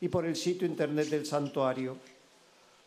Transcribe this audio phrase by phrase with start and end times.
[0.00, 1.96] y por el sitio internet del santuario.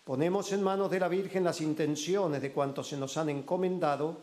[0.03, 4.17] Ponemos en manos de la Virgen las intenciones de cuantos se nos han encomendado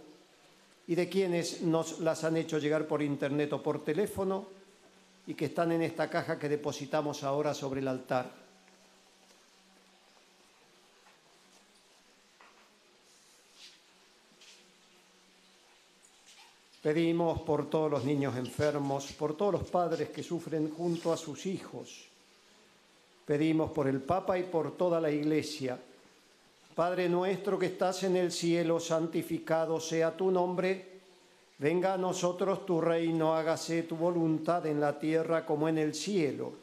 [0.87, 4.47] y de quienes nos las han hecho llegar por internet o por teléfono
[5.27, 8.31] y que están en esta caja que depositamos ahora sobre el altar.
[16.83, 21.47] Pedimos por todos los niños enfermos, por todos los padres que sufren junto a sus
[21.47, 22.10] hijos.
[23.31, 25.79] Pedimos por el Papa y por toda la Iglesia.
[26.75, 30.99] Padre nuestro que estás en el cielo, santificado sea tu nombre.
[31.59, 36.55] Venga a nosotros tu reino, hágase tu voluntad en la tierra como en el cielo.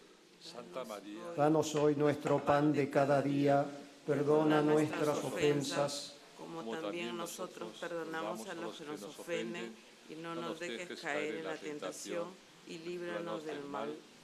[0.42, 3.66] Santa María, Danos hoy nuestro pan de cada día.
[4.06, 6.16] Perdona nuestras ofensas.
[6.38, 9.74] como también nosotros perdonamos a los que nos ofenden,
[10.10, 12.28] y no nos dejes caer en la tentación,
[12.68, 13.96] y líbranos del mal.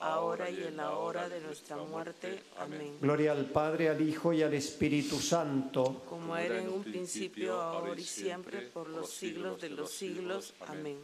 [0.00, 2.42] ahora y en la hora de nuestra muerte.
[2.58, 2.96] Amén.
[3.00, 6.02] Gloria al Padre, al Hijo y al Espíritu Santo.
[6.08, 10.54] Como era en un principio, ahora y siempre, por los siglos de los siglos.
[10.66, 10.98] Amén.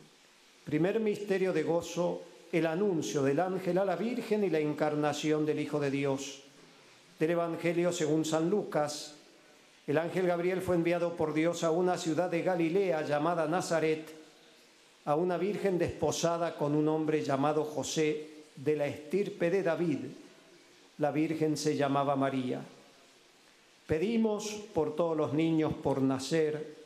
[0.64, 5.60] Primer misterio de gozo, el anuncio del ángel a la Virgen y la encarnación del
[5.60, 6.42] Hijo de Dios.
[7.18, 9.16] Del Evangelio según San Lucas.
[9.86, 14.14] El ángel Gabriel fue enviado por Dios a una ciudad de Galilea llamada Nazaret,
[15.04, 19.98] a una virgen desposada con un hombre llamado José, de la estirpe de David.
[20.98, 22.60] La virgen se llamaba María.
[23.86, 26.76] Pedimos por todos los niños por nacer,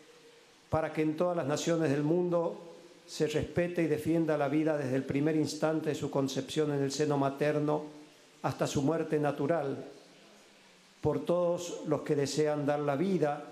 [0.70, 2.74] para que en todas las naciones del mundo
[3.06, 6.90] se respete y defienda la vida desde el primer instante de su concepción en el
[6.90, 7.84] seno materno
[8.42, 9.84] hasta su muerte natural,
[11.00, 13.44] por todos los que desean dar la vida,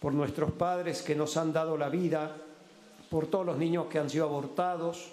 [0.00, 2.36] por nuestros padres que nos han dado la vida,
[3.10, 5.12] por todos los niños que han sido abortados,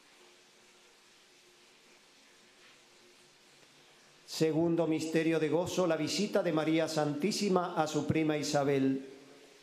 [4.41, 9.07] Segundo misterio de gozo, la visita de María Santísima a su prima Isabel.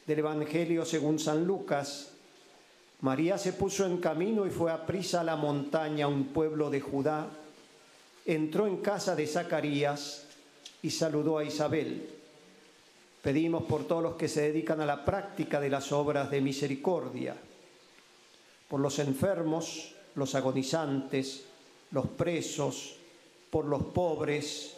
[0.07, 2.13] Del Evangelio según San Lucas.
[3.01, 6.81] María se puso en camino y fue a prisa a la montaña, un pueblo de
[6.81, 7.27] Judá.
[8.25, 10.27] Entró en casa de Zacarías
[10.81, 12.09] y saludó a Isabel.
[13.21, 17.35] Pedimos por todos los que se dedican a la práctica de las obras de misericordia,
[18.69, 21.47] por los enfermos, los agonizantes,
[21.91, 22.98] los presos,
[23.51, 24.75] por los pobres,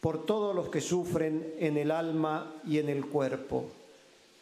[0.00, 3.66] por todos los que sufren en el alma y en el cuerpo.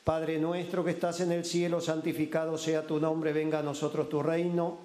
[0.05, 4.23] Padre nuestro que estás en el cielo, santificado sea tu nombre, venga a nosotros tu
[4.23, 4.79] reino,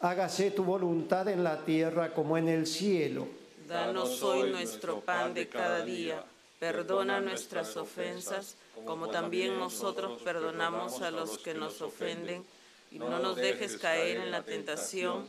[0.00, 3.26] hágase tu voluntad en la tierra como en el cielo.
[3.66, 6.24] Danos hoy nuestro pan de cada día
[6.58, 12.44] Perdona nuestras ofensas, como también nosotros perdonamos a los que nos ofenden,
[12.90, 15.28] y no nos dejes caer en la tentación,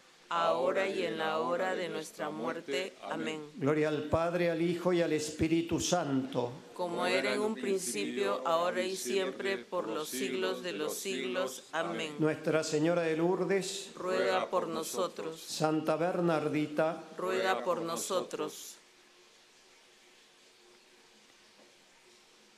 [0.31, 2.93] ahora y en la hora de nuestra muerte.
[3.03, 3.41] Amén.
[3.55, 6.51] Gloria al Padre, al Hijo y al Espíritu Santo.
[6.73, 11.65] Como era en un principio, ahora y siempre, por los siglos de los siglos.
[11.73, 12.15] Amén.
[12.17, 15.41] Nuestra Señora de Lourdes, ruega por nosotros.
[15.41, 18.77] Santa Bernardita, ruega por nosotros.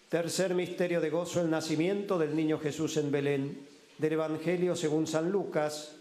[0.10, 3.68] Tercer misterio de gozo, el nacimiento del niño Jesús en Belén.
[3.98, 5.96] Del Evangelio según San Lucas.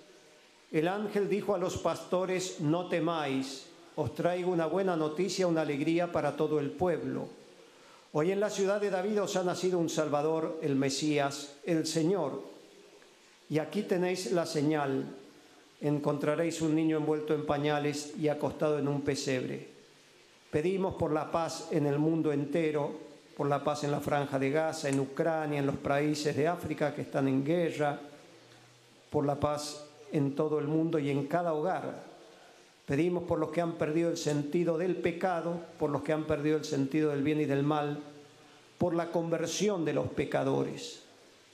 [0.73, 6.11] El ángel dijo a los pastores, no temáis, os traigo una buena noticia, una alegría
[6.11, 7.29] para todo el pueblo.
[8.13, 12.43] Hoy en la ciudad de David os ha nacido un Salvador, el Mesías, el Señor.
[13.51, 15.05] Y aquí tenéis la señal.
[15.81, 19.69] Encontraréis un niño envuelto en pañales y acostado en un pesebre.
[20.51, 24.51] Pedimos por la paz en el mundo entero por la paz en la franja de
[24.51, 27.99] Gaza, en Ucrania, en los países de África que están en guerra,
[29.11, 32.05] por la paz en todo el mundo y en cada hogar.
[32.87, 36.59] Pedimos por los que han perdido el sentido del pecado, por los que han perdido
[36.59, 37.99] el sentido del bien y del mal,
[38.79, 41.03] por la conversión de los pecadores.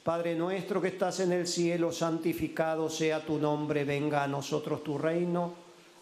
[0.03, 4.97] Padre nuestro que estás en el cielo, santificado sea tu nombre, venga a nosotros tu
[4.97, 5.53] reino,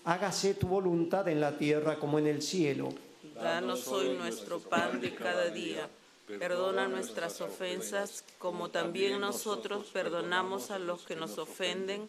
[0.04, 2.90] hágase tu voluntad en la tierra como en el cielo.
[3.34, 5.88] Danos hoy nuestro pan de cada día.
[6.26, 12.08] Perdona nuestras ofensas, como también nosotros perdonamos a los que nos ofenden,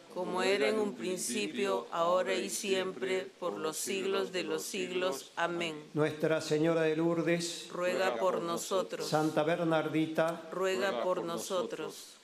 [0.13, 5.31] Como era en un principio, ahora y siempre, por los siglos de los siglos.
[5.37, 5.75] Amén.
[5.93, 9.07] Nuestra Señora de Lourdes, ruega por nosotros.
[9.07, 12.17] Santa Bernardita, ruega por nosotros.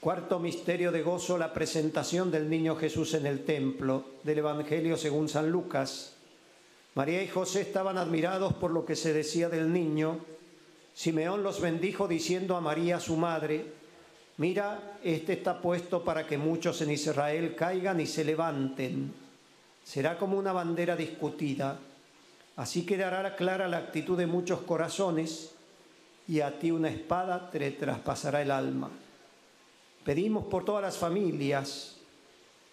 [0.00, 5.30] Cuarto misterio de gozo, la presentación del niño Jesús en el templo del Evangelio según
[5.30, 6.12] San Lucas.
[6.94, 10.18] María y José estaban admirados por lo que se decía del niño.
[10.92, 13.64] Simeón los bendijo diciendo a María su madre,
[14.36, 19.12] mira, este está puesto para que muchos en Israel caigan y se levanten.
[19.84, 21.78] Será como una bandera discutida.
[22.56, 25.54] Así quedará clara la actitud de muchos corazones
[26.26, 28.90] y a ti una espada te traspasará el alma.
[30.04, 31.96] Pedimos por todas las familias,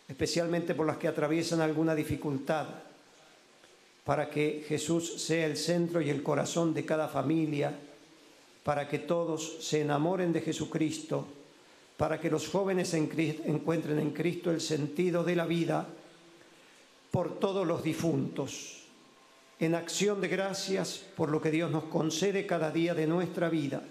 [0.07, 2.67] especialmente por las que atraviesan alguna dificultad,
[4.03, 7.77] para que Jesús sea el centro y el corazón de cada familia,
[8.63, 11.25] para que todos se enamoren de Jesucristo,
[12.01, 15.87] para que los jóvenes encuentren en Cristo el sentido de la vida,
[17.11, 18.85] por todos los difuntos,
[19.59, 23.83] en acción de gracias por lo que Dios nos concede cada día de nuestra vida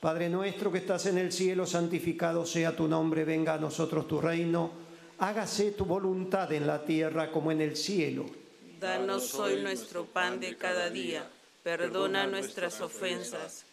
[0.00, 4.18] Padre nuestro que estás en el cielo, santificado sea tu nombre, venga a nosotros tu
[4.18, 4.70] reino,
[5.18, 8.24] hágase tu voluntad en la tierra como en el cielo.
[8.80, 11.28] Danos hoy nuestro pan de cada día,
[11.62, 13.66] perdona nuestras ofensas,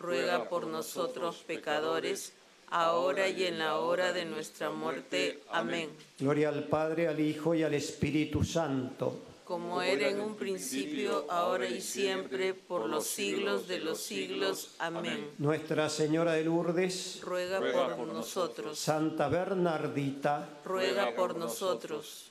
[0.00, 2.32] ruega por nosotros pecadores,
[2.70, 5.42] ahora y en la hora de nuestra muerte.
[5.50, 5.90] Amén.
[6.18, 9.26] Gloria al Padre, al Hijo y al Espíritu Santo.
[9.44, 14.76] Como era en un principio, ahora y siempre, por los siglos de los siglos.
[14.78, 15.32] Amén.
[15.38, 17.60] Nuestra Señora de Lourdes, ruega
[17.96, 18.78] por nosotros.
[18.78, 22.30] Santa Bernardita, ruega por nosotros.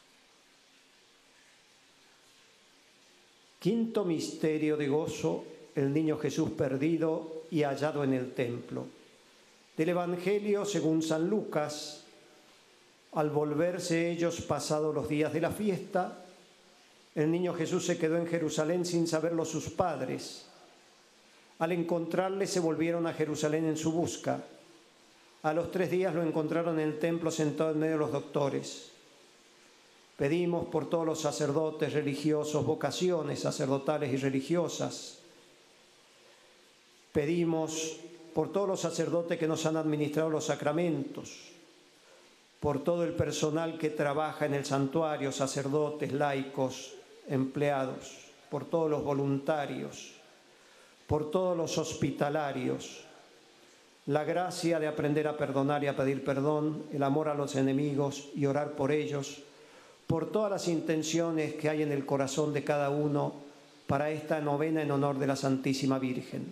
[3.59, 5.43] Quinto misterio de gozo,
[5.75, 8.85] el niño Jesús perdido y hallado en el templo.
[9.75, 12.03] Del Evangelio según San Lucas,
[13.13, 16.23] al volverse ellos pasados los días de la fiesta,
[17.15, 20.45] el niño Jesús se quedó en Jerusalén sin saberlo sus padres.
[21.59, 24.41] Al encontrarle se volvieron a Jerusalén en su busca.
[25.43, 28.91] A los tres días lo encontraron en el templo sentado en medio de los doctores.
[30.17, 35.18] Pedimos por todos los sacerdotes religiosos, vocaciones sacerdotales y religiosas.
[37.11, 37.97] Pedimos
[38.33, 41.49] por todos los sacerdotes que nos han administrado los sacramentos,
[42.59, 46.93] por todo el personal que trabaja en el santuario, sacerdotes, laicos,
[47.27, 48.17] empleados,
[48.49, 50.13] por todos los voluntarios,
[51.07, 53.03] por todos los hospitalarios,
[54.05, 58.29] la gracia de aprender a perdonar y a pedir perdón, el amor a los enemigos
[58.35, 59.43] y orar por ellos
[60.09, 63.33] por todas las intenciones que hay en el corazón de cada uno
[63.85, 66.51] para esta novena en honor de la Santísima Virgen.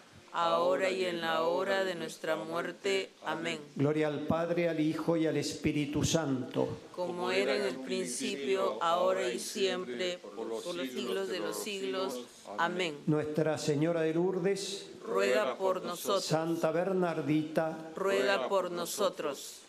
[0.33, 3.11] ahora y en la hora de nuestra muerte.
[3.25, 3.59] Amén.
[3.75, 6.77] Gloria al Padre, al Hijo y al Espíritu Santo.
[6.95, 12.25] Como era en el principio, ahora y siempre, por los siglos de los siglos.
[12.57, 12.97] Amén.
[13.07, 16.25] Nuestra Señora de Lourdes, ruega por nosotros.
[16.25, 19.61] Santa Bernardita, ruega por nosotros.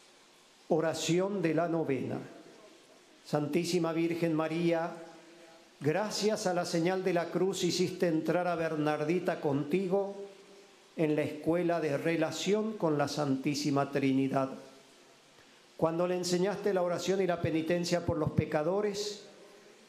[0.68, 2.18] Oración de la novena.
[3.24, 4.92] Santísima Virgen María,
[5.84, 10.14] Gracias a la señal de la cruz hiciste entrar a Bernardita contigo
[10.96, 14.50] en la escuela de relación con la Santísima Trinidad.
[15.76, 19.24] Cuando le enseñaste la oración y la penitencia por los pecadores,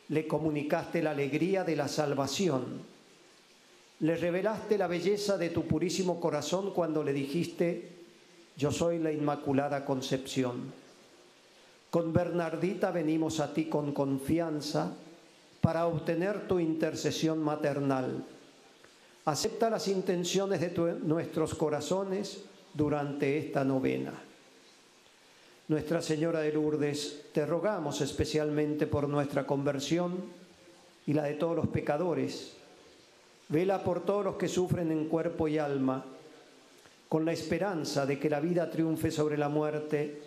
[0.10, 2.82] le comunicaste la alegría de la salvación.
[4.00, 7.90] Le revelaste la belleza de tu purísimo corazón cuando le dijiste,
[8.58, 10.74] yo soy la Inmaculada Concepción.
[11.90, 14.94] Con Bernardita venimos a ti con confianza
[15.62, 18.26] para obtener tu intercesión maternal.
[19.26, 24.14] Acepta las intenciones de nuestros corazones durante esta novena.
[25.70, 30.18] Nuestra Señora de Lourdes, te rogamos especialmente por nuestra conversión
[31.08, 32.54] y la de todos los pecadores.
[33.48, 36.04] Vela por todos los que sufren en cuerpo y alma,
[37.08, 40.22] con la esperanza de que la vida triunfe sobre la muerte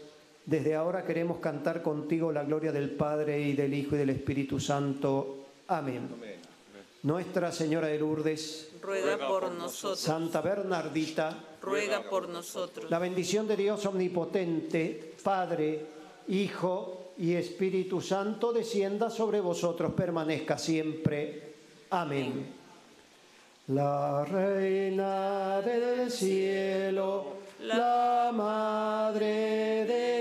[0.46, 4.61] desde ahora queremos cantar contigo la gloria del Padre y del Hijo y del Espíritu
[4.61, 5.46] Santo.
[5.66, 6.09] Amén.
[7.06, 10.00] Nuestra Señora de Lourdes, ruega por nosotros.
[10.00, 12.90] Santa Bernardita, ruega por nosotros.
[12.90, 15.86] La bendición de Dios omnipotente, Padre,
[16.26, 21.54] Hijo y Espíritu Santo, descienda sobre vosotros, permanezca siempre.
[21.90, 22.52] Amén.
[23.68, 30.15] La Reina del Cielo la Madre de